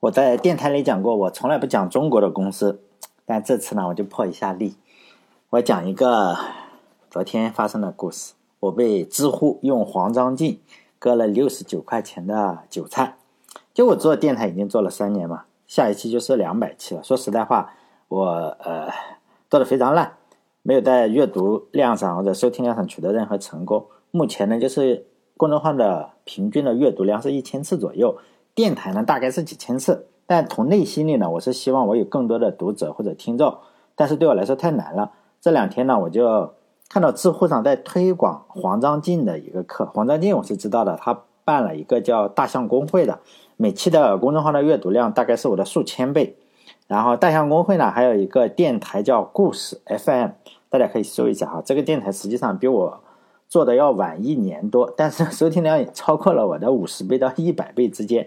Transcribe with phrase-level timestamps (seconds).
[0.00, 2.80] 我在电台里讲过，我从来不讲中国的公司，
[3.26, 4.76] 但这次呢，我就破一下例。
[5.50, 6.34] 我讲一个
[7.10, 8.32] 昨天发生的故事。
[8.60, 10.60] 我被知乎用黄章进
[10.98, 13.16] 割了六十九块钱的韭菜。
[13.74, 17.02] 就我做电台已经做了三年嘛，下一期就是两百期了。
[17.02, 17.74] 说实在话，
[18.08, 18.26] 我
[18.62, 18.88] 呃
[19.50, 20.14] 做的非常烂，
[20.62, 23.86] 没有在阅读量上或者收听量上取得任何成功。
[24.10, 25.06] 目前呢，就是
[25.36, 28.16] 公众号的平均的阅读量是一千次左右。
[28.54, 33.58] 电台呢大概是几千次，但从内心里呢，我是希望我有更多的读者或者听众，
[33.94, 35.12] 但是对我来说太难了。
[35.40, 36.52] 这两天呢，我就
[36.88, 39.86] 看到知乎上在推广黄章进的一个课。
[39.94, 43.20] 黄章进我是知道的，他办了一个叫大象公会的，
[43.56, 46.36] 每期的公众号的阅读量大概是我的数千倍。
[46.86, 50.30] 然后大象公会呢还有一个电台叫故事 FM，
[50.68, 51.62] 大家可以搜一下哈。
[51.64, 53.00] 这个电台实际上比我
[53.50, 58.26] 做的要晚一年多，但是 收听量也超过了我的五十倍到一百倍之间。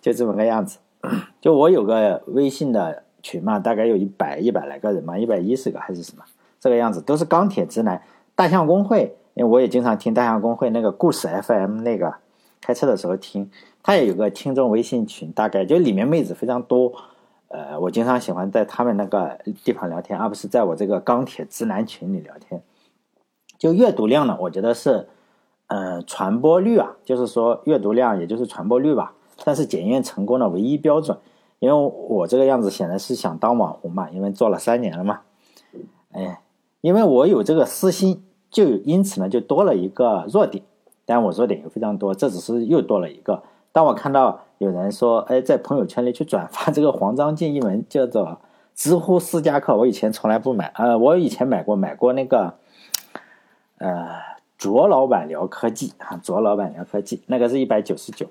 [0.00, 0.78] 就这么个样子，
[1.40, 6.24] 就我有个微信的群嘛，大概有一百一百来个人嘛，一百一十个还是什么，
[6.58, 8.02] 这个样子都是钢铁直男。
[8.34, 12.14] 大象公会，因为我也经常听大象公会那个故事 FM 那个，
[12.60, 13.50] 开车的时候听，
[13.82, 16.92] 他也有个听众微信群，大概就里面妹子非常多，
[17.48, 22.62] 呃，我经常喜欢在他们那个地方聊天，而不是在我这个钢铁直男群里聊天。
[23.64, 25.08] 就阅读量呢，我觉得是，
[25.68, 29.14] 呃，传播率啊，就是说阅读量也就是传播率吧。
[29.42, 31.16] 但是检验成功的唯一标准，
[31.60, 35.20] 因为我这个样子显然是想当网红嘛，因为做了三年了嘛，
[36.12, 36.42] 哎，
[36.82, 40.62] 因为我有这个私心，就因此呢就多了一个弱点，
[41.06, 43.42] 但我弱点又非常多，这只是又多了一个。
[43.72, 48.40] 当我看到有人说，哎，在朋友圈里去转发这个黄章进一文叫做
[48.74, 52.52] 知乎私家课，我以前从来不买，呃，我以前买过，买过那个，
[53.84, 54.08] 呃，
[54.56, 58.26] 卓老板聊科技啊，卓老板聊科技，那个是一百九十九。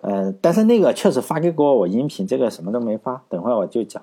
[0.00, 3.22] 呃，但是那个确实发给过我音频，这个什么都没发。
[3.28, 4.02] 等会我就讲，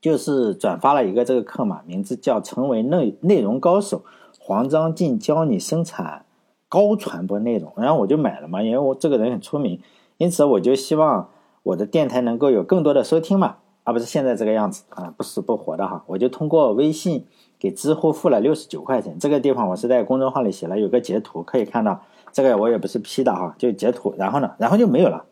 [0.00, 4.02] 就是转发了一个这个课嘛，名字叫“成为内内容高手”，
[4.40, 6.24] 黄章进教你生产
[6.70, 7.70] 高传播内容。
[7.76, 9.78] 然后我就买了嘛，因为我这个人很出名，
[10.16, 11.28] 因此我就希望
[11.62, 16.02] 我的电台能够有更多的收听嘛，而不是现在这个样子啊，不死不活的哈。
[16.06, 17.26] 我就通过微信
[17.64, 21.98] 给知乎付了六十九块钱，这个地方我是在公众号里写了，有个截图可以看到。
[22.30, 25.24] 这个我也不是 P 的哈，就截图，然后呢，然后就没有了。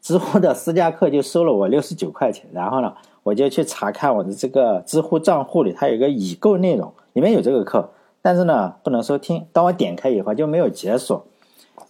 [0.00, 7.90] 知乎的私家课就收了我六十九块钱，然后呢，我就去查看我的这个知乎账户里，它有个已购内容，里面有这个课，
[8.22, 9.44] 但是呢，不能收听。
[9.52, 11.26] 当我点开以后就没有解锁，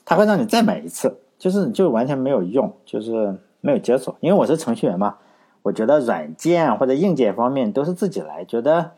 [0.07, 4.17] 它会让你再买一次，就是就完全没有用，就是没有解锁。
[4.21, 5.17] 因为我是程序员嘛，
[5.61, 8.93] 我觉得软件或者硬件方面都是自己来，觉得。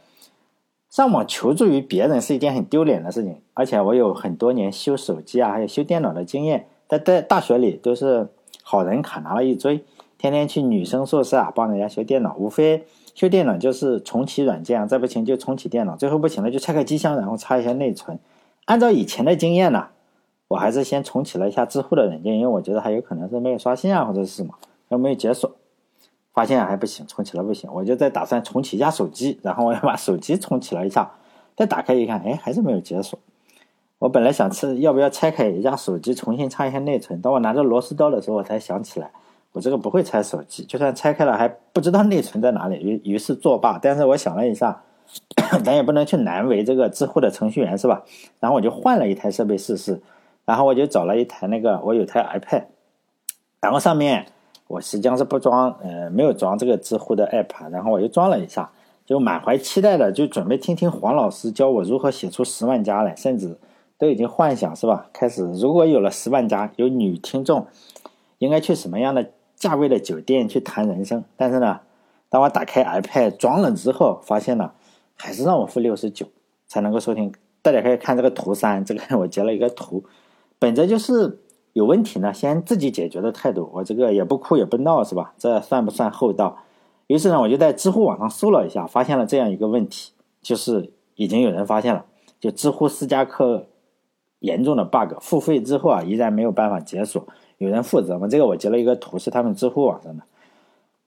[0.97, 8.27] 上网求助于别人是一件很丢脸的事情，而且我有很多年修手机啊，还有修电脑的经验，在在大学里都是
[8.63, 9.85] 好人卡拿了一堆，
[10.17, 18.19] 天天去女生宿舍啊帮人家修电脑，无非修电脑就是重启软件啊，再不行就重启电脑，最后不行了就拆开机箱，然后插一下内存。
[18.65, 19.89] 按照以前的经验呢，
[20.49, 24.55] 我还是先重启了一下知乎的软件，因为我觉得还有可能是没有刷新啊或者是什么，
[24.89, 25.53] 又没有解锁。
[26.37, 31.11] 发现还不行，重启了不行，我就再打算重启一下手机，然后我要把手机重启了一下，
[31.57, 33.19] 再打开一看，哎，还是没有解锁。
[33.99, 37.23] 我本来想吃，要不要拆开一下手机，重新插一下内存？
[37.23, 39.11] 当我拿着螺丝刀的时候，我才想起来，
[39.53, 42.77] 我这个不会拆手机，就算拆开了，还不知道内存在哪里。
[42.77, 43.79] 于于是作罢。
[43.81, 44.83] 但是我想了一下，
[45.65, 48.05] 咱也不能去难为这个知乎的程序员是吧？
[48.41, 50.03] 然后我就换了一台设备试试，
[50.45, 52.65] 然后我就找了一台那个，我有台 iPad，
[53.63, 54.27] 然后上面。
[54.69, 58.71] 我实际上是不装，呃，没有装这个知乎的 app，然后我又装了一下，
[59.05, 63.57] 就满怀期待的就准备听听黄老师教我如何写出十万加来，甚至
[63.97, 65.07] 都已经幻想是吧？
[65.13, 67.67] 开始如果有了十万加，有女听众，
[68.39, 71.23] 应该去什么样的价位的酒店去谈人生？
[71.37, 71.81] 但是呢，
[72.29, 74.73] 当我打开 iPad 装了之后，发现呢，
[75.15, 76.27] 还是让我付六十九
[76.67, 77.33] 才能够收听。
[77.63, 80.03] 大家可以看这个图三，这个 我截了一个图，
[80.59, 81.39] 本着就是。
[81.77, 85.35] 有问题呢，先自己解决的态度，我这个也不哭也不闹，是吧？
[85.37, 86.57] 这算不算厚道？
[87.07, 92.07] 于是呢，我就在知乎网上搜了一下，发现了这样一个问题，就是已经有人发现了，
[92.41, 93.67] 就知乎私家课
[94.39, 97.23] 严重的 bug，付费之后啊，依然没有办法解锁，
[97.59, 98.27] 有人负责吗？
[98.27, 100.23] 这个我截了一个图，是他们知乎网上的。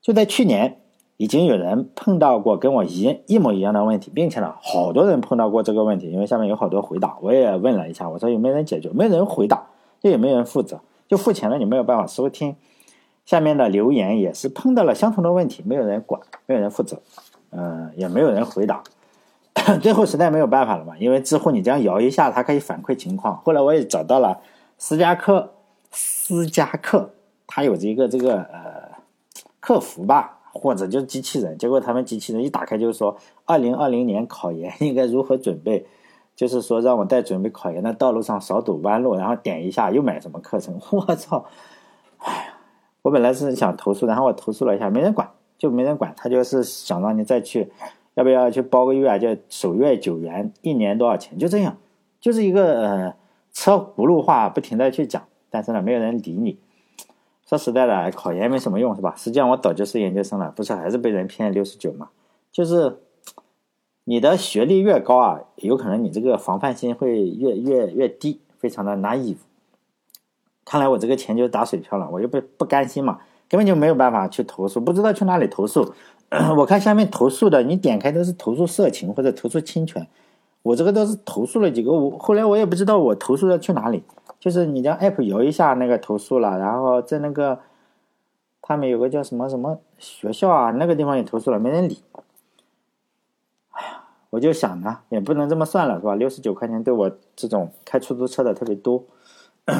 [0.00, 0.78] 就在去年，
[1.16, 8.88] 已经有人碰到过跟我一一模一样的问题，并且呢，好多人碰到过这个问题，因为下面有好多回答，我也问了一下，我说有没有人解决？
[8.90, 9.66] 没人回答。
[10.00, 12.56] 这也没人负责，就付钱了，你没有办法收听。
[13.26, 17.00] 下面的留言也是碰到了相同的问题，没有人管，没有人负责，
[17.50, 18.82] 嗯，也没有人回答。
[19.82, 23.36] 最后实在没有办法了嘛，因为知乎你这样摇一下，它可以反馈情况。
[23.42, 24.40] 后来我也找到了
[24.78, 25.52] 私家课，
[25.90, 27.10] 私家课
[27.46, 28.90] 它有这个这个呃
[29.60, 31.58] 客服吧，或者就是机器人。
[31.58, 35.86] 结果他们机器人一打开就是说，二零二零年考研应该如何准备，
[36.40, 40.80] 就是说让我在准备考研的道路上少走弯路，然后点一下又买什么课程。
[40.90, 41.44] 我操！
[42.16, 42.54] 哎呀，
[43.02, 45.28] 我本来是想投诉，然后我投诉了一下，没人管，
[45.58, 46.14] 就没人管。
[46.16, 47.70] 他就是想让你再去，
[48.14, 49.18] 要不要去包个月啊？
[49.18, 51.36] 就首月九元，一年多少钱？
[51.36, 51.76] 就这样，
[52.18, 53.14] 就是一个呃
[53.52, 56.58] 车轱辘话，不停的去讲，但是呢，没有人理你。
[57.44, 59.12] 说实在的，考研没什么用，是吧？
[59.14, 62.08] 实际上我早就是研究生了，不是还是被人骗六十九嘛？
[62.50, 62.98] 就是
[64.04, 69.36] 你的学历越高啊，有可能你这个防范心会越越越低，非常的 naive。
[70.64, 75.94] 看来我这个钱就打水漂了，我又不不甘心嘛，根本就没有办法去投诉，不知道去哪里投诉。
[76.56, 80.06] 我看下面投诉的，你点开都是投诉色情或者投诉侵权，
[80.62, 84.04] 我这个都是投诉了几个，我后来我也不知道我投诉的去哪里。
[84.38, 87.58] 就是你将 app 摇一下，那个投诉了，然后在那个
[88.62, 91.98] 他们有个叫什么什么学校啊，那个地方也投诉了，没人理。
[94.30, 96.14] 我就想呢，也不能这么算了，是吧？
[96.14, 99.04] 六十九块钱对我这种开出租车的特别多，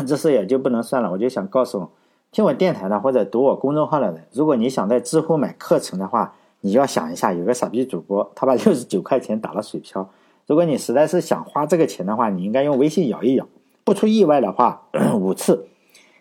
[0.06, 1.10] 这事也就不能算了。
[1.10, 1.88] 我就想告诉
[2.32, 10.10] 听我电台的或者读我公众号的人，如果你想在知乎买课程的话，你要想一下，有个傻逼主播，他把六十九块钱打了水漂。
[10.46, 13.46] 如果你实在是想花这个钱的话，你应该用微信摇一摇。
[13.84, 14.82] 不出意外的话，
[15.14, 15.66] 五次，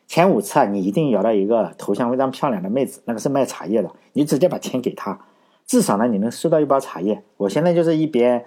[0.08, 5.20] 前五次啊，你一定摇到一个头像非常漂亮的妹子，那个是卖茶叶的，你直接把钱给她，
[5.70, 7.22] 至少呢，你能收到一包茶叶。
[7.38, 8.44] 我现在就是一边，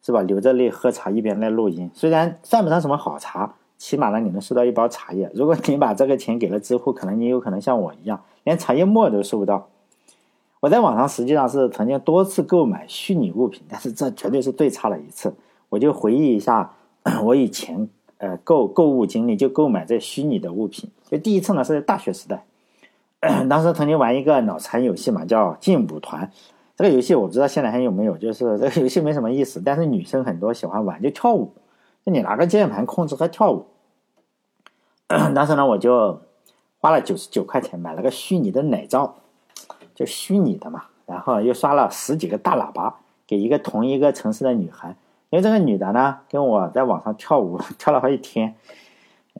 [0.00, 1.90] 是吧，流着泪喝茶，一边在录音。
[1.92, 5.28] 虽然算不上什么好茶，起码呢，你能收到一包茶叶。
[5.34, 9.70] 如果你把这个钱给了知乎，可能你有可能像我一样，连茶叶沫都收不到。
[10.60, 15.34] 我在网上实际上是曾经多次购买虚拟物品，但是这绝对是最差的一次。
[15.68, 16.72] 我就回忆一下
[17.24, 17.88] 我以前。
[18.18, 20.88] 呃，购购物经历就购买这虚拟的物品。
[21.10, 22.44] 就第一次呢是在大学时代，
[23.48, 26.28] 当时曾经玩一个脑残游戏嘛，叫劲舞团。
[26.76, 31.54] 这个游戏我不知道现在还有没有，就是 这个游戏没什么意思，但是女生很多喜欢玩，就跳舞。
[32.04, 33.66] 就你拿个键盘控制和跳舞。
[35.06, 36.20] 当时呢，我就
[36.80, 39.14] 花了九十九块钱买了个虚拟的奶罩，
[39.94, 44.96] 就虚拟的嘛，然后又刷了十几个大喇叭给一个同一个城市的女孩。
[45.30, 48.56] 因为这个女的呢，跟我在网上跳舞 跳了好几天，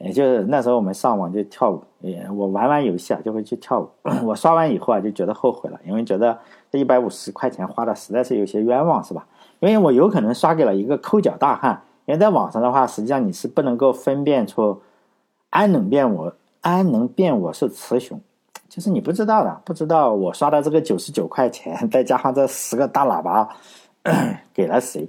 [0.00, 3.88] 也就是那时候我们上网就跳舞，也我玩完游戏啊就会去跳舞。
[4.24, 6.38] 我刷完以后啊就觉得后悔了，因为觉得
[6.70, 9.26] 这一百五十块钱花的实在是有些冤枉，是吧？
[9.60, 14.80] 因为我有可能刷给了一个抠脚大汉，因为在网上的话，实际上你是不能够分辨出
[15.50, 18.20] 安能辨我安能辨我是雌雄，
[18.68, 23.48] 就是你不知道的，不知道我刷的这个九十九块钱，再加上这十个大喇叭
[24.52, 25.08] 给了谁。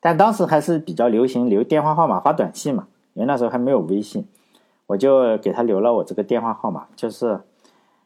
[0.00, 4.26] 但当时还是比较流行留电话号码发短信嘛，因为那时候还没有微信，
[4.86, 7.40] 我就给他留了我这个电话号码，就是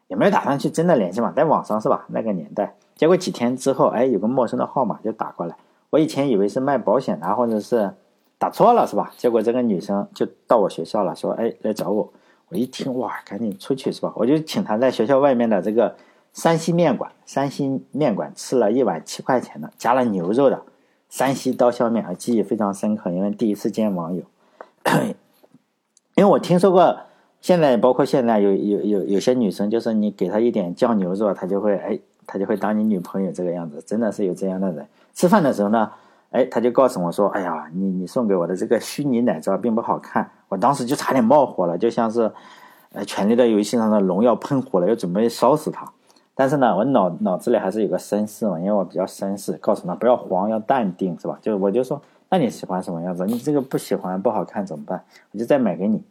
[0.08, 2.04] 也没有打算去真的联系嘛，在网上是吧？
[2.08, 5.56] 那个年代，结果几天之后，哎，有个陌生的号码就打过来，
[5.90, 7.92] 我以前以为是卖保险的，或者是
[8.38, 9.12] 打错了是吧？
[9.16, 12.12] 结果这个女生就到我学校了，说哎来找我，
[12.48, 14.12] 我一听哇，赶紧出去是吧？
[14.16, 15.94] 我就请她在学校外面的这个
[16.32, 20.62] 山西面馆，山西面馆吃了一碗七块钱的，加了牛肉的。
[21.08, 24.24] 山西刀削面啊，记忆非常深刻，因为第一次见网友。
[26.16, 26.96] 因为我听说过，
[27.40, 34.87] 现在包括现在有有有有些女生，就是你给她一点酱牛肉，她就会哎，她就会当你女朋友这个样子，真的是有这样的人。
[35.14, 35.90] 吃饭的时候呢，
[36.30, 42.30] 哎，他就告诉我说：“哎呀，你你送给我的这个虚拟奶罩并不好看。”我当时就差点冒火了，就像是
[42.92, 45.92] 呃《权力的游戏》上的龙要喷火了，要准备烧死他。
[46.35, 51.38] 但是呢，我脑脑子里还是有个绅士嘛，因为我比较绅士，告诉他不要慌，要淡定，是吧？
[51.40, 52.02] 就我就说，
[52.35, 53.25] 那你喜欢什么样子？
[53.26, 55.05] 你这个不喜欢不好看怎么办？
[55.31, 56.03] 我就再买给你。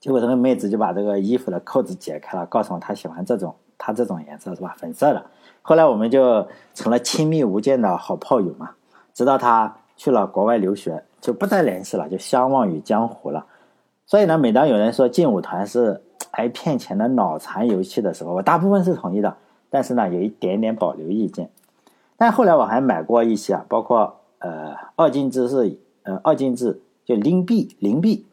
[0.00, 4.74] 结果这个妹子就把这个衣服的扣子解开了，告诉我她喜欢这种，她这种颜色是吧？
[4.78, 5.22] 粉色的。
[5.60, 8.70] 后来我们就成了亲密无间的好炮友嘛。
[9.12, 13.44] 直到她去了国外留学，就不再联系了，就相忘于江湖了。
[14.06, 16.02] 所以呢，每当有人说劲舞团是。
[16.30, 19.36] 挨骗钱的脑残游戏的时候，我大部分是同意的，
[19.68, 21.50] 但是呢，有一点点保留意见。
[22.16, 28.26] 但后来我还买过一些，包括呃二进制是呃二进制就零币零币，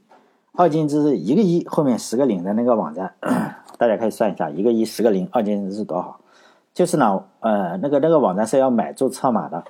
[0.54, 3.13] 二进制是一个一后面十个零的那个网站，
[3.78, 6.20] 大家可以算一下，一个一十个零，二进制是多少？
[6.74, 9.63] 就是呢，呃那个那个网站是要买注册码的。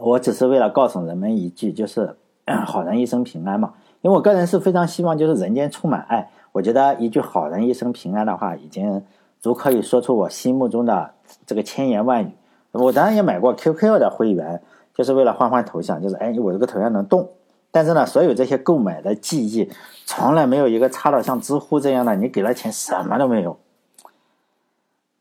[0.00, 2.16] 我只是为了告诉人们一句，就是
[2.66, 3.74] 好人一生平安嘛。
[4.02, 6.30] 因为我个人是非常希望就是人间充满爱。
[6.52, 9.02] 我觉得一句“好人一生平安”的话，已经
[9.40, 11.12] 足可以说出我心目中的
[11.46, 12.30] 这个千言万语。
[12.72, 14.60] 我当然也买过 QQ 的会员，
[14.94, 17.28] 就是为了换换头像，就是哎，我这个头像能动。
[17.70, 19.68] 但是呢，所有这些购买的记忆，
[20.06, 23.58] 从来没有一个差到像知乎这样的，你给了钱什么都没有。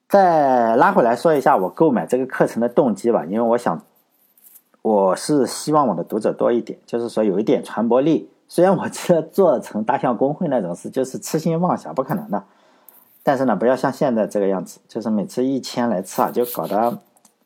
[0.08, 3.82] 再拉回来说一下我购买这个课程的动机吧，因为我想，
[4.84, 8.30] 我是希望我的读者多一点，就是说有一点传播力。
[8.48, 12.44] 虽然我这做成大象公会那种事就是痴心妄想，不可能的。
[13.24, 17.00] 但是呢，不要像现在这个样子，就是每次一千来次啊，就搞得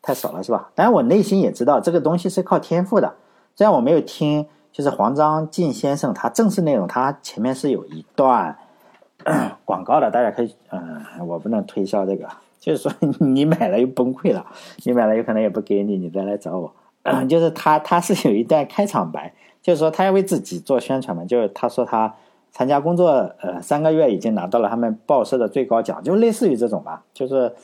[0.08, 0.70] 太少了，是吧？
[0.74, 3.14] 当然，我内心也知道这个东西是靠天赋的。
[3.54, 8.56] 虽然我没有听，就是黄章进先生他正式内容，他前面是有一段
[9.66, 12.26] 广告的，大家可以，嗯，我不能推销这个。
[12.58, 14.46] 就是说，你买了又崩溃了，
[14.86, 16.72] 你买了有可能也不给你，你再来找我。
[17.28, 21.22] 就是他，他是有一段开场白，就是说他要为自己做宣传嘛。
[21.26, 22.14] 就是他说他
[22.50, 23.08] 参加工作
[23.40, 27.02] 呃三个月，已经拿到了他们报社的最高奖，就类似于这种吧。
[27.14, 27.54] 就是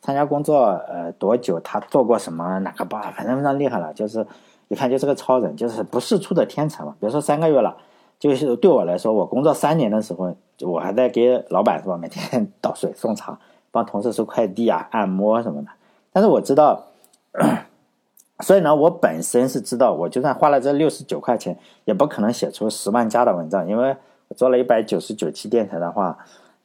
[0.00, 3.92] 参加工作呃多久，他做过什么哪个报，反正非常厉害了。
[3.92, 4.26] 就是
[4.68, 6.94] 一看就是个超人，就是不世出的天才嘛。
[7.00, 7.76] 比如说三个月了，
[8.18, 13.38] 就是对我来说，我工作三年的时候，我还在给老板是吧，每天 倒水送茶。
[13.72, 15.68] 帮同事收快递啊，按摩什么的。
[16.10, 16.86] 但是我知道，
[18.40, 23.94] 所以呢，我本身是知道，我就算花了这六十九块钱，也不可能写出十万加的文章，因为
[24.34, 26.18] 做了一百九十九期电台的话，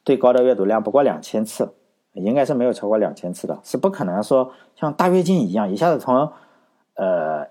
[0.04, 1.72] 最高的阅读量不过两千次，
[2.14, 6.32] 应该是没有超过两千次的，是不可能说像大跃进一样一下子从
[6.94, 7.46] 呃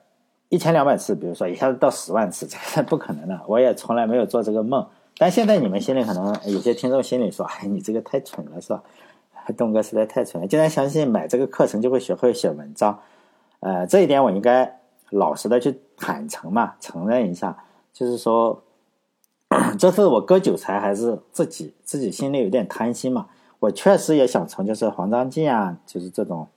[0.50, 3.40] 一千两百次，比如说一下子到十万次， 这是不可能的。
[3.48, 4.86] 我也从来没有做这个梦。
[5.18, 8.82] 但现在你们心里可能有些听众心里说：“哎，你这个太蠢了，是吧？”
[9.58, 13.00] 东哥实在太蠢了，竟然相信买这个课程就会学会写文章，
[13.60, 17.58] 呃，这一点我应该老实的去坦诚嘛，承认一下，
[17.92, 18.64] 就是说，
[19.78, 23.28] 这是我割韭菜还是自己自己心里有点贪心嘛？
[23.60, 26.48] 我确实也想从就是黄章进啊，就是这种，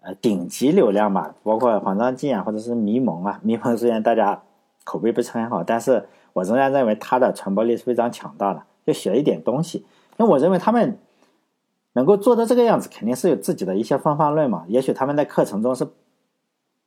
[0.00, 4.42] 呃，顶级流量嘛，包括黄章进啊，或者是迷蒙啊，迷蒙虽然大家
[4.84, 9.86] 口碑不是很好，但是我仍然认为他的传播力是非常强大的，就学一点东西，
[10.18, 10.98] 因为我认为他们。
[11.94, 14.64] 能够做到这个样子，肯定是有自己的一些方法论嘛。
[14.68, 15.84] 也许他们在课程中是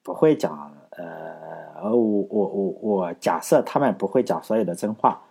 [0.02, 0.72] 不会讲，
[1.84, 5.22] 呃，我我我我假设他们不会讲所有的真话，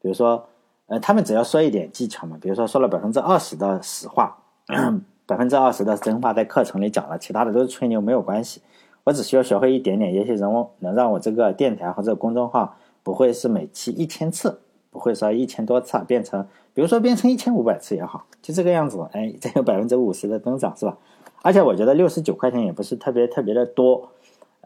[0.00, 0.46] 比如说，
[0.86, 4.38] 呃，他们只要说一点技巧嘛，比如说说了百分之二十的实话，
[5.26, 8.62] 百分之二十的真话在课程里讲了，其他的都是吹牛，没有关系。
[9.02, 14.60] 我只需要学会一点点，也许能能让我这个电台或者公众号不会是每期一千次，
[14.90, 16.46] 不会说一千多次变成。
[16.72, 20.96] 比如说变成一千五百次也好，就这个样子，哎，再有百分之五十的增长是吧？
[21.42, 24.08] 而且我觉得六十九块钱也不是特别特别的多，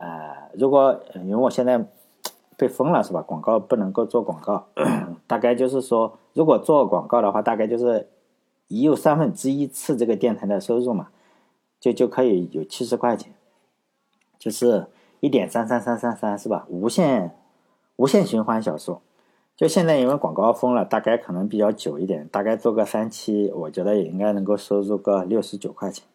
[0.01, 1.85] 呃，如果因为我现在
[2.57, 3.21] 被封了是吧？
[3.21, 4.67] 广告不能够做广告，
[5.29, 8.09] 大概就是说，如果做广告的话，大概就是
[8.69, 11.09] 已有三分之一次这个电台的收入嘛，
[11.79, 13.35] 就就可以有七十块钱，
[14.39, 14.87] 就是
[15.21, 16.67] 一点三三三三三是吧？
[16.69, 17.37] 无限
[17.97, 19.03] 无限循环小说。
[19.55, 26.07] 就现在，因为广告封了，大概可能比较久一点，大概做个三期，我觉得也应该能够收入个六十九块钱。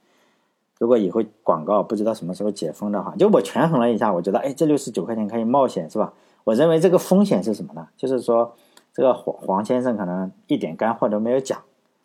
[0.79, 6.13] 如果以后广告不知道什么时候解封的话，就我权衡了一下，我觉得，哎，这六十九块钱可以冒险，是吧？
[6.43, 7.87] 我认为这个风险是什么呢？
[7.95, 8.53] 就是说，
[8.93, 11.59] 这个黄黄先生可能一点干货都没有讲，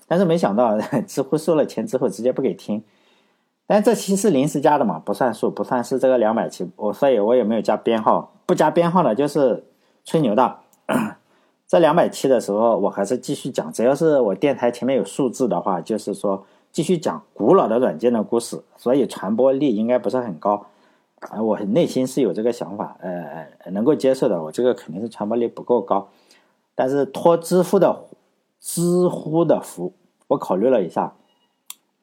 [0.07, 2.83] 但是没想到 知乎收了钱之后直接不给听。
[3.67, 9.65] 但这期是临时加的嘛，不算数，不算是这个两百期，我所以我也没有加编号，不加编号的就是
[10.05, 10.59] 吹牛的。
[11.69, 13.73] 这两百期的时候，我还是继续讲。
[13.73, 20.67] 只要是我电台前面有数字的话，就是说继续讲古老的软件的故事，所以传播力应该不是很高。
[21.19, 24.43] 啊，我内心是有这个想法，呃，能够接受的。
[24.43, 26.09] 我这个肯定是传播力不够高，
[26.75, 28.05] 但是托知乎的
[28.61, 29.93] 知乎的福，
[30.29, 31.13] 我考虑了一下，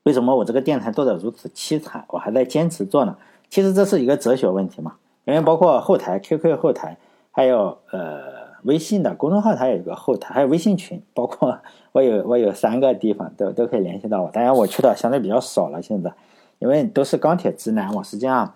[0.03, 3.17] 为什么我这个电台做的如此凄惨，我还在坚持做呢？
[3.49, 4.95] 其实这是一个哲学问题嘛，
[5.25, 6.97] 因为包括后台 QQ 后台，
[7.31, 8.36] 还有呃。
[8.67, 11.57] 微信的公众号它有一个后台，还有微信群， 包括
[11.93, 14.29] 我有我有三个地方都都可以联系到我。
[14.29, 16.11] 当然我去的相对比较少了，现在
[16.59, 18.53] 因为都是钢铁直男，我实际上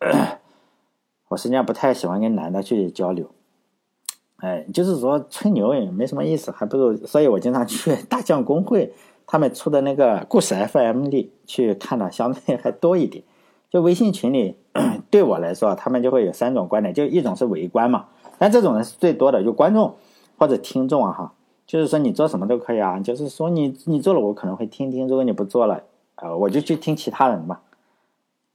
[1.28, 3.30] 我实际上不太喜欢跟男的去交流。
[4.36, 8.92] 哎，就是说吹牛也没什么意思，还不如，所以我经常去 大将公会
[9.26, 13.24] 他们出的那个故事 FM 里去看的，相对还多一点。
[13.70, 14.56] 就微信群里
[15.10, 18.06] 对我来说，他们就会有三种观点，就一种是围观嘛。
[18.38, 19.94] 但这种人是最多的，就观众
[20.38, 21.32] 或者听众啊，哈，
[21.66, 25.82] 就是说你做什么都可以啊，就是说你你做了，我可能会听听；如果你不做了，
[26.14, 27.58] 啊，我就去听其他人嘛。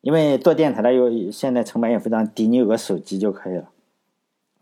[0.01, 3.69] 因为做电台的有现在成本也非常低，你有个手机就可以了。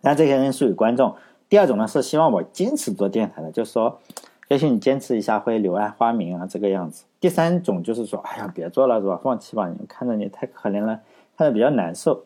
[0.01, 1.15] 但这些人属于观众。
[1.49, 3.99] 第二种呢是希望我坚持做电台的，就是说，
[4.47, 7.03] 也许你坚持一下会柳暗花明啊，这个样子。
[7.19, 9.19] 第三种就是说，哎呀，别做了是吧？
[9.21, 11.01] 放弃吧，你看着你太可怜了，
[11.35, 12.23] 看着比较难受。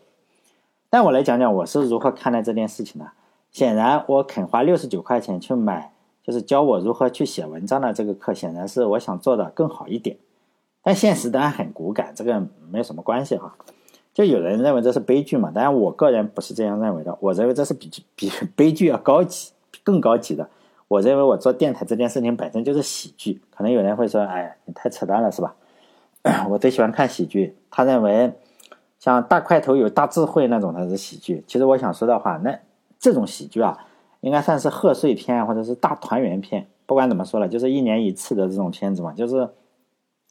[0.96, 3.12] 那我来讲讲我是如何看待这件事情的。
[3.52, 5.92] 显然，我肯花六十九块钱去买，
[6.24, 10.16] 就是教我如何去写文章的这个课，显然是我想做的更好一点。
[10.82, 12.40] 但现实当然很骨感，这个
[12.72, 13.54] 没有什么关系哈。
[14.14, 19.52] 就有人认为这是悲剧嘛，当然我个人不是这样认为的，我认为这是比 比悲剧要高级、
[19.84, 20.48] 更高级的。
[20.88, 23.42] 我认为我做电台这件事情本身就是喜剧。
[23.54, 25.58] 可能有人会说：“哎，你太扯淡了，是吧？”
[26.50, 27.58] 我最喜欢看喜剧。
[27.70, 28.32] 他认为
[29.06, 31.44] 像大块头有大智慧那种才是喜剧。
[31.46, 32.58] 其实我想说的话，那
[32.98, 33.78] 这种喜剧啊，
[34.22, 36.68] 应该算是贺岁片或者是大团圆片。
[36.88, 39.48] 不管怎么说了，就是一年一次的这种片子嘛，就是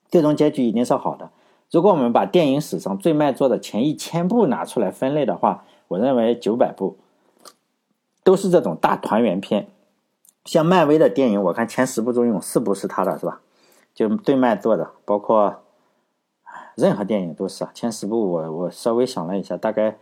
[0.09, 1.31] 最终结局一定是好的。
[1.71, 6.97] 如果我们把电影史上最卖座的前一千部拿出来分类的话，我认为九百部
[8.25, 9.69] 都是这种大团圆片。
[10.45, 13.40] 像漫威的电影，我看前十部中有四部是他的，是吧？
[13.95, 15.62] 就最卖座的，包括
[16.76, 17.71] 任何电影都是啊。
[17.75, 19.97] 前十部我我稍微想了一下，大概。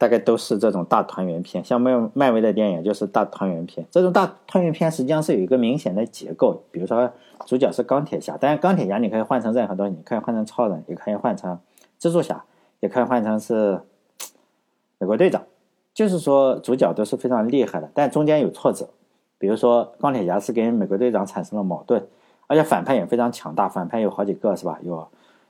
[0.00, 3.84] 大概都是这种大团圆片，像漫漫威的电影就是大团圆片。
[3.90, 7.10] 这种大团圆片实际上是有一个明显的结构，比如说
[7.46, 11.58] 主角是钢铁侠，但是钢铁侠你可以换成任何东西，你可以换成超人，也可以换成
[11.98, 12.44] 蜘蛛侠，
[12.78, 13.80] 也可以换成是
[14.98, 15.42] 美国队长。
[15.92, 18.88] 就是说主角都是非常厉害的，但中间有挫折，
[19.36, 22.06] 比如说钢铁侠是跟美国队长产生了矛盾，
[22.46, 24.78] 而且反派也非常强大，反派有好几个是吧？
[24.82, 25.08] 有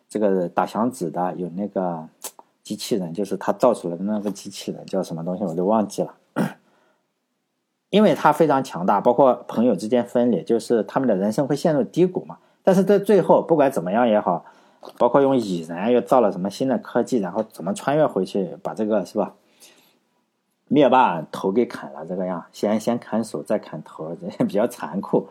[0.09, 2.09] 这个打响指的，有那个。
[2.69, 6.15] 机器人就是他造出来的那个机器人，叫什么东西我都忘记了。
[7.89, 12.37] 因为他非常强大，包括朋友之间分裂，就是他们的人生会陷入低谷嘛。
[12.63, 14.45] 但是在最后，不管怎么样也好，
[14.99, 19.33] 包括用蚁人又造了什么新的科技，然后怎么穿越回去，把这个是吧？
[20.67, 25.27] 灭霸头给砍了，这个样，先先砍手再砍头，这 比较残酷。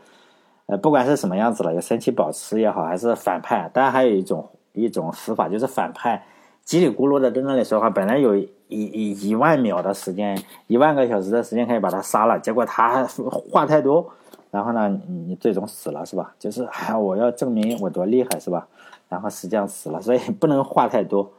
[0.65, 4.50] 呃，不管是什么样子了，有神奇宝石也好，还是反派，当然还有一种
[4.81, 6.25] 一种死法，就是反派。
[6.65, 13.07] 叽里咕噜的在那里说话，本来有一一一万秒的时间，一万个小时的时间可以把他杀了，结果他
[13.51, 14.05] 话太多，
[14.51, 16.36] 然后呢，你你最终死了是吧？
[16.38, 18.67] 就是哎，我要证明我多厉害是吧？
[19.07, 21.31] 然后实际上死了，所以不能话太多，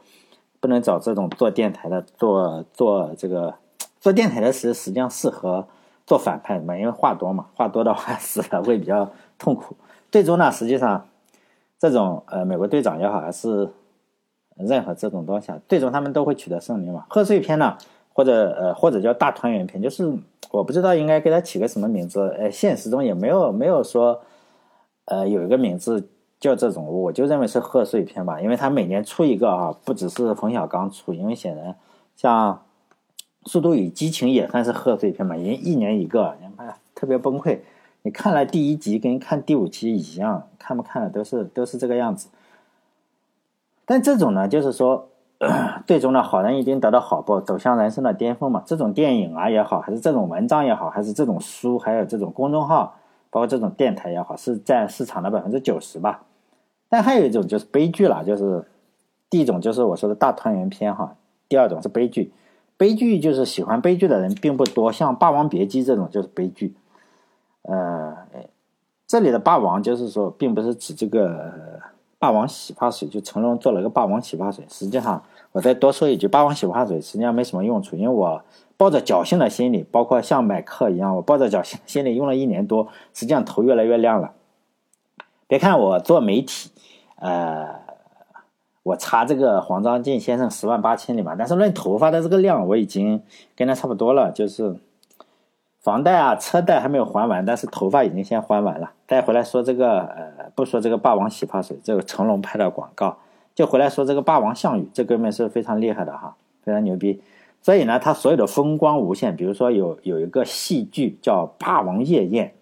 [0.59, 3.53] 不能找这种做电台的，做做这个
[3.99, 5.67] 做电台的时实际上适合
[6.07, 9.75] 做反派嘛，因为话多嘛，话多的话 死了会比较痛苦。
[10.11, 11.05] 最终呢，实际上
[11.79, 13.69] 这种呃，美国队长也好，还是。
[14.61, 17.05] 任何这种东西啊，最终他们都会取得胜利嘛。
[17.07, 17.77] 贺岁片呢，
[18.11, 20.13] 或者呃，或者叫大团圆片，就是
[20.51, 22.27] 我不知道应该给它起个什么名字。
[22.37, 24.19] 呃，现实中也没有没有说，
[25.05, 26.09] 呃，有一个名字
[26.41, 31.73] 叫这种，我就认为是贺岁片吧，因为它每年出一个啊，不只是冯小刚出，因为显然
[32.17, 32.61] 像
[33.49, 37.59] 《速度与激情》也算是贺岁片嘛，一一年一个，你看特别崩溃。
[38.01, 42.29] 你看了第一集跟看第五集一样，看不看的都是都是这个样子。
[43.85, 45.09] 但这种呢，就是说，
[45.85, 48.63] 最终呢，好人一定得到好报，走向人生的巅峰嘛。
[48.65, 52.95] 这种电影啊也好，还是这种文章也好，还是这种书，还有这种公众号，
[53.29, 56.23] 包括这种电台也好，是占市场的百分之九十吧。
[56.87, 58.63] 但还有一种就是悲剧了，就是
[59.29, 61.15] 第一种就是我说的大团圆片哈，
[61.49, 62.31] 第二种是悲剧。
[62.77, 66.73] 悲剧就是喜欢悲剧的人并不多，像《霸王别姬》这种就是悲剧。
[67.63, 68.15] 呃，
[69.07, 71.79] 这里的霸王就是说，并不是指这个。
[72.21, 78.43] 霸王洗发水就成龙做了一个霸王洗发水，实际上我再多说一句，霸王洗发水实际上没什么用处，因为我
[78.75, 84.33] 抱着侥幸的心理，包括像买课一样，我抱着侥幸心理用了一年多，实际上头越来越亮了。
[85.47, 86.71] 别看我做媒体，
[87.15, 87.69] 呃，
[88.83, 93.23] 我查这个黄章进先生十万八千里嘛，但是论头发的这个量，我已经
[93.55, 94.75] 跟他差不多了，就是。
[95.89, 98.91] 房贷啊，车贷还没有还完，但是头发已经先还完了。
[99.07, 103.17] 再回来说这个，呃，不说这个霸王洗发水，这个成龙拍的广告，
[103.55, 107.19] 就回来说这个霸王项羽，这哥们是非常厉害的哈，非常牛逼。
[107.63, 109.35] 所以呢，他所有的风光无限。
[109.35, 112.53] 比如说有有一个戏剧叫《霸王夜宴》，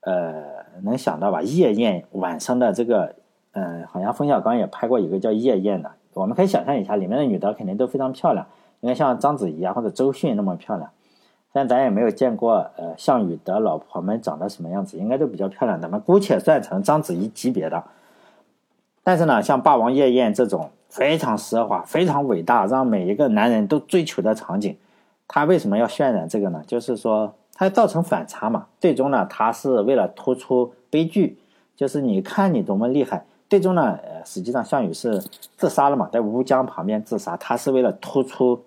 [0.00, 0.44] 呃，
[0.82, 1.40] 能想到吧？
[1.40, 3.14] 夜宴晚上的这个，
[3.52, 5.90] 嗯，好像冯小刚也拍过一个叫《夜宴》的。
[6.12, 8.46] 我们可以想象一下，里面的女的肯定都非常漂亮，
[8.80, 10.90] 应该像章子怡啊或者周迅那么漂亮。
[11.56, 15.80] 但咱也没有见过，呃，项羽的老婆们长得什么样子，应该都比较漂亮。
[15.80, 17.84] 咱们姑且算成章子怡级别的。
[19.04, 24.76] 但是呢，像《霸王夜宴》这种非常奢华、非常伟大，让每一个男人都追求的场景，
[25.28, 26.60] 他为什么要渲染这个呢？
[26.66, 28.66] 就是说，它造成反差嘛。
[28.80, 31.38] 最终呢，他是为了突出悲剧，
[31.76, 33.24] 就是你看你多么厉害。
[33.48, 35.22] 最终呢，呃，实际上项羽是
[35.56, 38.60] 自杀了嘛，在乌江旁边自杀，他是为了突出。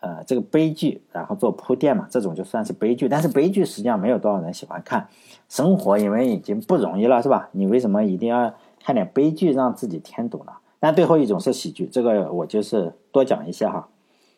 [0.00, 3.08] 呃，这个悲剧，然后做铺垫嘛，这种就算是悲剧。
[3.08, 5.08] 但是悲剧实际上没有多少人喜欢看。
[5.48, 7.48] 生活因为已经不容易了，是吧？
[7.52, 10.52] 你为什么一定要看点悲剧让自己添堵呢？
[10.78, 13.88] 但最后一种是喜剧，这个我就是多讲一些哈。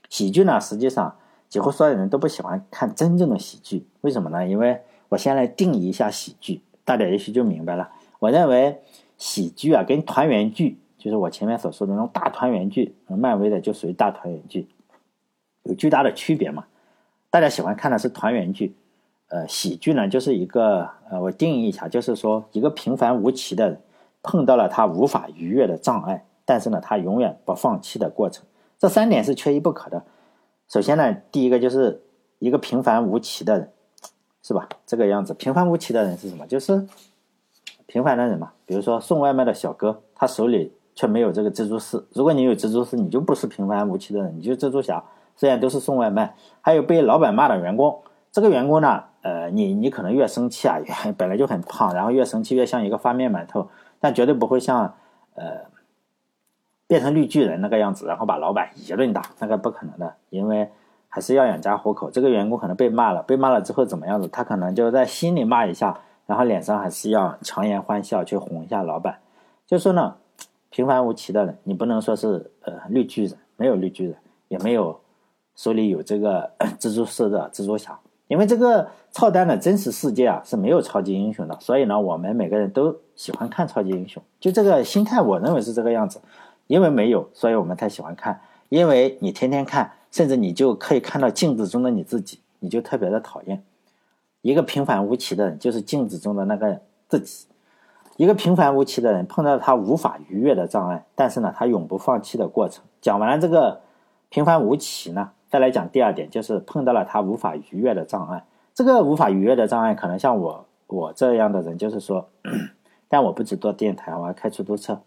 [0.08, 1.14] 喜剧呢，实际上
[1.48, 4.46] 几乎所有人都不喜欢看真正的喜剧，为什么呢？
[4.46, 7.90] 因为我先来定义一下喜剧，大家也许就明白了。
[8.18, 8.80] 我认为
[9.18, 14.66] 喜剧啊，跟团圆剧，就是我前面所说的那种大团圆剧，漫威的就属于大团圆剧，
[15.64, 16.64] 有巨大的区别嘛。
[17.30, 18.74] 大家喜欢看的是团圆剧，
[19.28, 23.80] 呃，喜剧呢就是一个呃，我定义一下，就是说一个平凡无奇的人
[24.22, 28.44] 碰到了他无法逾越的障碍，但是呢，他永远不放弃的过程。
[28.78, 30.04] 这三点是缺一不可的。
[30.68, 32.02] 首先呢，第一个就是
[32.38, 33.70] 一个平凡无奇的人，
[34.42, 34.68] 是吧？
[34.86, 36.46] 这个样子，平凡无奇的人是什么？
[36.46, 36.86] 就是
[37.86, 38.52] 平凡的人嘛。
[38.66, 42.06] 比如说送外卖的小哥，他手里却没有这个蜘蛛丝。
[42.12, 45.02] 如果你有蜘蛛丝，你就不是平凡无奇的人，你就蜘蛛侠。
[45.36, 48.02] 虽然都是送外卖，还有被老板骂的员工。
[48.30, 50.78] 这个员工呢，呃，你你可能越生气啊，
[51.18, 53.68] 本来就很胖，然后越生气越像一个发面馒头，
[54.00, 54.94] 但绝对不会像
[55.34, 55.72] 呃。
[56.88, 60.70] 变成绿巨人那个样子，然后把老板一顿打，那个不可能的，因为
[61.08, 62.10] 还是要养家糊口。
[62.10, 64.28] 这个员工可能被骂了，被骂了之后怎么样子？
[64.28, 69.20] 他可能就在心里骂一下，然后脸上还是要强颜欢笑去哄一下老板。
[69.66, 70.16] 就说呢，
[70.68, 74.16] 平凡无奇的人，你不能说是呃绿巨人，没有绿巨人，
[74.48, 75.00] 也没有
[75.56, 86.20] 手里有这个 蜘蛛丝的 蜘蛛侠，因为这个操蛋的真实世界啊是没有超级英雄的，所以呢，我们每个人都喜欢看超级英雄，就这个心态，我认为是这个样子。
[86.68, 88.40] 因为没有，所以我们才喜欢看。
[88.70, 93.62] 因为你天天看，甚至你就可以看到镜子中的你自己，你就特别的讨厌。
[94.40, 97.46] 一个平凡无奇的人，就是镜子中的那个自己。
[98.16, 102.82] 一个平凡无奇的人碰到他无法逾越的障碍，但是呢，他永不放弃的过程。
[103.02, 103.80] 讲完了这个
[104.32, 108.42] 平凡无奇呢，再来讲第二点，就是碰到了他无法逾越的障碍。
[108.72, 112.30] 这个无法逾越的障碍，可能像我我这样的人，就是说，
[113.10, 115.02] 但我不只做电台，我还开出租车。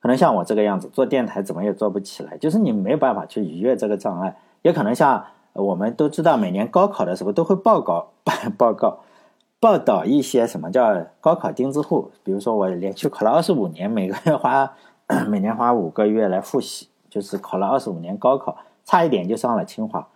[0.00, 4.36] 可能像我这个样子做电台怎么也做不起来，就是你没有办法去逾越这个障碍。
[4.62, 8.08] 也可能像我们都知道，每年高考的时候都会报告
[8.58, 8.98] 报告
[9.60, 12.10] 报道一些什么叫高考钉子户。
[12.24, 14.74] 比如说我连续考了二十五年，每个月花
[15.30, 20.06] 每年花五个月来复习，就是考了二十五年高考，差一点就上了清华。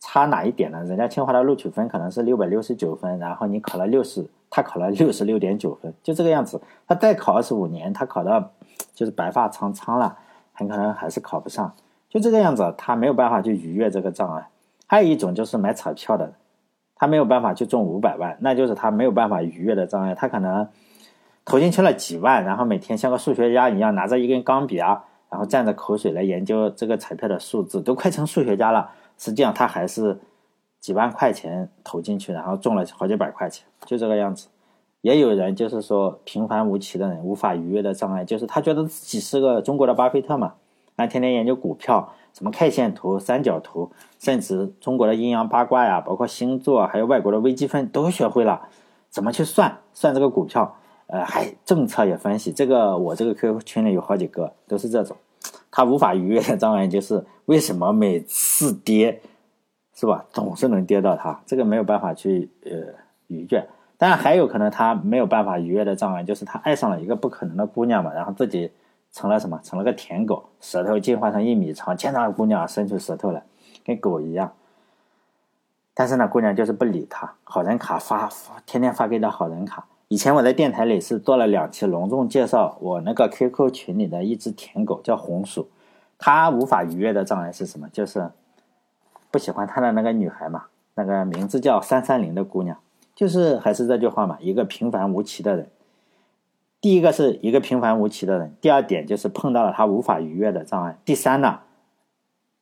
[0.00, 0.82] 差哪一点呢？
[0.84, 6.60] 人家清华的录取分可能是六百六十九分，然后你考了六十，他考了六十六点九分，就这个样子。
[6.88, 8.50] 他再考二十五年，他考到。
[8.92, 10.18] 就是白发苍苍了，
[10.52, 11.72] 很可能还是考不上，
[12.10, 14.48] 就这个样子，他没有办法去逾越这个障碍。
[14.86, 16.32] 还有一种就是买彩票的，
[16.96, 20.14] 他没有办法去中五百万，那就是他没有办法逾越的障碍。
[20.14, 20.68] 他可能
[21.46, 28.90] 投进去了几万，然后每天像个数学家一样拿着一根钢笔啊，然后蘸着口水来研究这个彩票的数字，都快成数学家了。
[29.16, 30.18] 实际上他还是
[30.80, 34.48] 几万块钱投进去，然后中了好几百块钱，就这个样子。
[35.02, 40.54] 也有人就是说平凡无奇的人无法逾越的障碍，就是他觉得自己是个中国的巴菲特嘛，
[40.96, 48.68] 那天天研究股票，什么 K 线图、三角图，甚至中国的阴阳八卦呀，包括星座，还有外国的微积分都学会了，
[49.08, 50.76] 怎么去算算这个股票，
[51.12, 52.52] 呃，还政策也分析。
[52.52, 55.16] 这个我这个 QQ 群里有好几个都是这种，
[55.70, 59.20] 他无法逾越的障碍就是为什么每次跌，
[59.92, 62.70] 是吧，总是能跌到他，这个没有办法去呃
[63.26, 63.68] 逾越。
[63.98, 68.70] 当然还有可能他没有办法逾越的障碍，就是他爱上了一个不可能的姑娘嘛，然后自己
[69.12, 73.42] 成了什么，成了个舔狗，舌头进化成一米长，见到姑娘伸出舌头来，
[73.84, 74.52] 跟狗一样。
[75.92, 79.86] 但是呢，姑娘就是不理他，好人卡发发，天天发给他好人卡。
[80.12, 85.68] 以前我在电台里是做了两期隆重介绍我那个 QQ 群里的一只舔狗，叫红薯，
[86.18, 87.88] 他无法逾越的障碍是什么？
[87.90, 88.28] 就是
[89.30, 90.64] 不喜欢他的那个女孩嘛，
[90.96, 92.76] 那个名字叫三三零的姑娘。
[93.14, 95.68] 就是还是这句话嘛，一个平凡无奇的人，
[96.80, 101.60] 第一个是一个平凡无奇的人，第二点就是碰到了他无法逾越的障碍，第三呢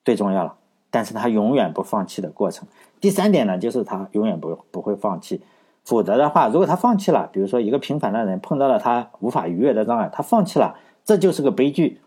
[0.04, 0.56] 最重要了，
[0.90, 2.68] 但是他永远不放弃的过程。
[3.00, 5.40] 第三点呢，就是他永远不不会放弃，
[5.88, 12.02] 否则的话，如果他放弃了，比如说一个平凡的人碰到了他无法逾越的障碍，他放弃了，这就是个悲剧，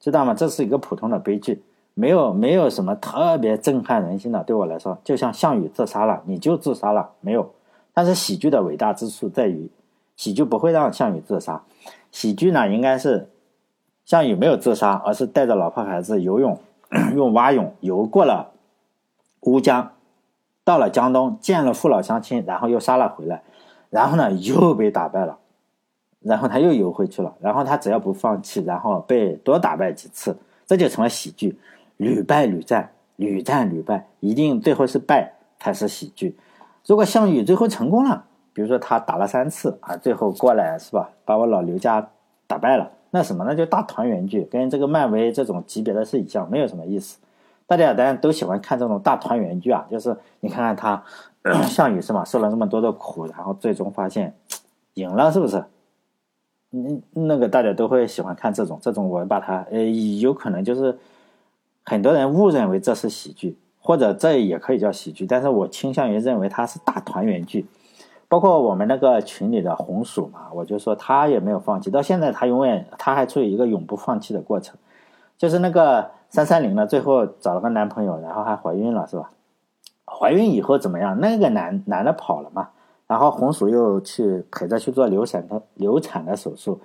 [0.00, 0.32] 知道吗？
[0.32, 1.62] 这是一个普通的悲剧，
[1.92, 4.42] 没有没有什么特别震撼人心的。
[4.44, 7.52] 对我来说，就像项羽自杀了，你就自杀了，没有。
[7.92, 9.70] 但是喜剧的伟大之处在于，
[10.16, 11.62] 喜剧不会让项羽自杀。
[12.10, 13.28] 喜剧呢，应该是
[14.06, 16.58] 项羽没有自杀，而是带着老婆孩子游泳，
[17.14, 18.52] 用蛙泳游过了
[19.40, 19.92] 乌江，
[20.68, 23.42] 到了江东见了父老乡亲，然后又杀了回来，
[23.88, 25.38] 然后呢又被打败了，
[26.20, 31.58] 然后他又游回去了，然后他只要不放弃，然后被多打败几次，这就成了喜剧。
[31.96, 36.36] 屡败屡战，屡战屡败，一定最后是败才是喜剧。
[36.84, 42.06] 如果项羽最后成功了，比如说他打了三次啊，最后过来是吧，把我老刘家
[42.46, 47.16] 打败了，那什么，那就大团圆剧，跟这个漫威这种级别的是一样，没有什么意思。
[47.68, 51.04] 大家当然都喜欢看这种大团圆剧啊， 就是你看看他
[51.68, 54.34] 项羽是吧，受了那么多的苦，然后最终发现
[54.94, 55.62] 赢了，是不是？
[56.72, 59.84] 嗯，那个大家都会喜欢看这种，这种我把它呃，
[60.18, 60.98] 有可能就是
[61.84, 67.66] 很多人误认为这是喜剧，或者这也可以叫喜剧，但是我倾向于认为它是大团圆剧。
[68.30, 74.76] 包括我们那个群里的红薯嘛，我就说他也没有放弃，到现在他永远他还处于一个永不放弃的过程。
[75.38, 79.30] 就是那个三三零呢，最后找了个男朋友，然后还怀孕了，是吧？
[80.04, 81.18] 怀孕以后怎么样？
[81.20, 82.68] 那个男男的跑了嘛？
[83.06, 86.78] 然后红薯又去陪着去做流产的流产的手术，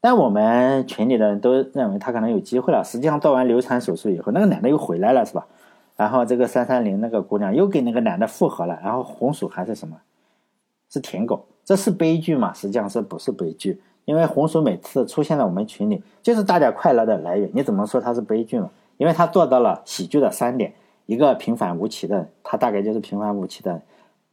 [0.00, 2.84] 但我们群里的人都认为他可能有机会了。
[2.84, 5.46] 实际上做完流产手术以后，那个男的又回来了，是吧？
[5.96, 9.96] 然后这个三三零那个姑娘又跟那个男的复合了，然后红薯还是什么？
[10.88, 12.52] 是舔狗，这是悲剧吗？
[12.52, 13.80] 实际上是不是悲剧？
[14.04, 17.50] 因为红薯每次出现在我们群里，就是大家快乐的来源。
[17.52, 18.70] 你怎么说它是悲剧呢？
[18.96, 20.74] 因为他做到了喜剧的三点：
[21.06, 23.82] 一个平凡无奇的，他大概就是平凡无奇的，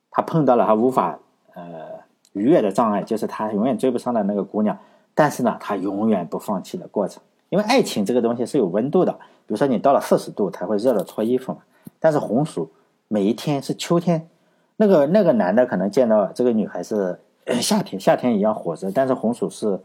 [0.10, 1.20] 他碰到了他无法。
[1.54, 2.00] 呃，
[2.32, 4.78] 愉悦的障碍就是他永远追不上的那个姑娘，
[5.14, 7.22] 但是呢，他永远不放弃的过程。
[7.50, 11.60] 因为爱情这个东西是有温度的，比如说你到了四十度才会热的脱衣服嘛。
[12.00, 12.72] 但是红薯
[13.10, 14.30] 每一天是秋天，
[14.78, 17.20] 那个那个男的可能见到这个女孩是
[17.60, 19.78] 夏天，夏天一样火热，但是红薯是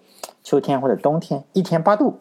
[0.45, 2.21] 秋天或者冬天，一天八度。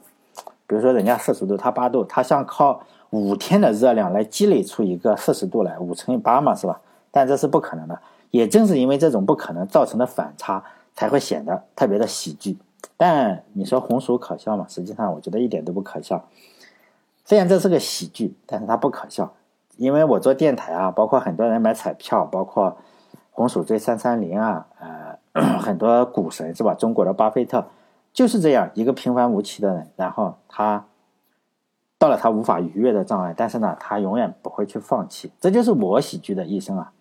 [0.67, 6.81] 比如说人家四十度，他八度，他想靠五天的热量来积累出一个四十度来，五乘以八嘛，是吧？
[7.11, 7.99] 但这是不可能的。
[8.31, 12.57] 也正是因为这种不可能造成的反差，才会显得特别的喜剧。
[12.97, 14.65] 但你说红薯可笑吗？
[14.67, 16.25] 实际上，我觉得一点都不可笑。
[17.23, 19.33] 虽然这是个喜剧，但是它不可笑。
[19.77, 22.77] 因为我做电台啊，包括很多人买彩票，包括
[23.31, 26.73] 红薯追三三零啊，呃， 很多股神是吧？
[26.73, 27.65] 中国的巴菲特
[28.15, 30.85] 就是这样一个平凡无奇的人，然后他
[31.97, 35.29] 到了他无法逾越的障碍，但是呢，他永远不会去放弃。
[35.41, 36.93] 这就是我喜剧的一生啊。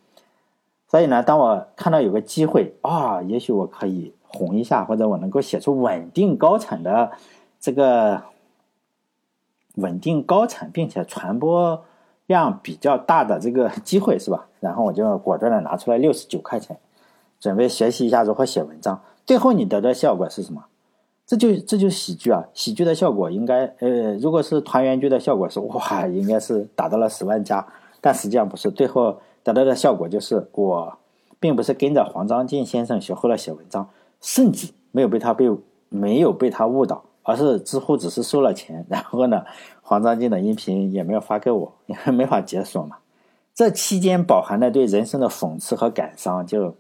[0.89, 7.13] 所以呢，当我看到有个机会啊，也许我可以红一下，或者我能够写出稳定高产的
[7.61, 8.21] 这个
[9.77, 11.85] 稳定高产并且传播
[12.27, 14.49] 量比较大的这个机会，是吧？
[14.59, 16.77] 然后我就果断的拿出来六十九块钱，
[17.39, 19.01] 准备学习一下如何写文章。
[19.25, 20.65] 最后你得到效果是什么？
[21.27, 22.45] 这就这就喜剧啊！
[22.53, 27.67] 喜剧的效果应该，呃，如果是团圆剧的效果是哇，应该是达到了十万加，
[28.01, 29.19] 但实际上不是，最后。
[29.45, 30.97] 得到的效果就是，我
[31.39, 33.87] 并不是跟着黄章进先生学会了写文章，
[34.23, 35.45] 甚至没有被他被
[35.91, 39.45] 没有被他误导，而是知乎只是收了钱，然后呢，
[39.83, 42.97] 黄章进的音频也没有发给我，因为没法解锁嘛。
[43.55, 46.75] 这期间饱含的对人生的讽刺和感伤，就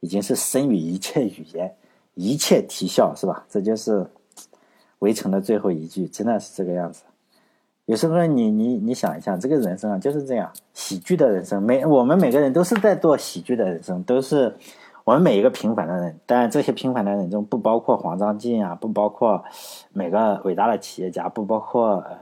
[0.00, 1.76] 已经是深于一切语言，
[2.16, 3.44] 一切啼笑，是吧？
[3.48, 4.04] 这就是
[5.00, 7.02] 围城的最后一句，真的是这个样子。
[7.84, 14.56] 有时候你你你想一下，这个人生啊就是这样，喜剧的人生，每我们每个人都是在做喜剧的人生，都是
[15.04, 16.18] 我们每一个平凡的人。
[16.26, 19.44] 当然，这些平凡的人中不包括黄章进啊，不包括
[19.92, 22.18] 每个伟大的企业家，不包括呃，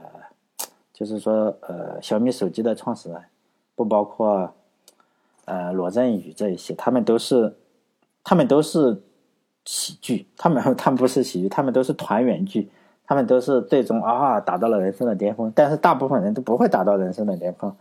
[0.93, 3.19] 就是说呃小米手机的创始人，
[3.75, 4.53] 不包括
[5.45, 7.55] 呃罗振宇这一些，他们都是
[8.23, 9.01] 他们都是
[9.65, 12.69] 喜剧，他们 他们不是喜剧，他们都是团圆剧。
[13.07, 17.71] 他们都是最终啊达到了人生的巅峰，但是大部分人都不会达到人生的巅峰，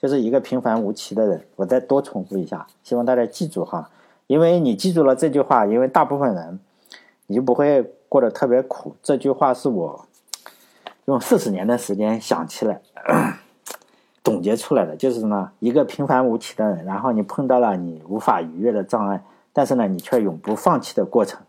[0.00, 1.40] 就是一个平凡无奇的人。
[1.54, 3.88] 我再多重复一下，希望大家记住哈，
[4.26, 6.58] 因为你记住了这句话，因为大部分人
[7.28, 8.96] 你就不会过得特别苦。
[9.04, 10.04] 这句话是我
[11.04, 12.80] 用四十年的时间想起来
[14.24, 19.22] 总结出来的，就是呢，一个平凡无奇的人，然后你碰到了你无法逾越的障碍，
[19.52, 21.40] 但是呢，你却永不放弃的过程，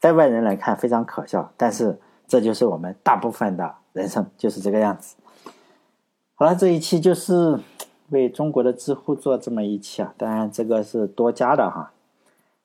[0.00, 1.98] 在外人来看非常可笑，但是。
[2.26, 5.14] 这就是我们大部分的人生就是这个样子。
[6.36, 7.60] 好了，这一期就是
[8.08, 11.92] 为中国的知乎做这么一期啊，当然这个是多加的哈。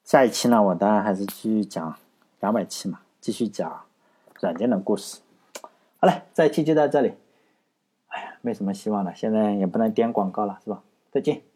[0.02, 1.94] 下一期呢，我当然还是继续讲
[2.40, 3.82] 两百期嘛，继续讲
[4.40, 5.20] 软件的故事。
[5.98, 7.12] 好嘞，这一期就到这里。
[8.08, 10.82] 哎呀，没什么希望了，现在也不能点广告了，是吧？
[11.12, 11.49] 再见。